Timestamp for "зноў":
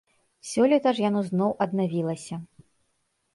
1.27-1.53